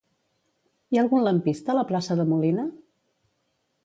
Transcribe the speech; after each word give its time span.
Hi 0.95 0.99
ha 0.99 1.03
algun 1.03 1.21
lampista 1.27 1.71
a 1.73 1.75
la 1.79 1.83
plaça 1.91 2.17
de 2.21 2.25
Molina? 2.31 2.65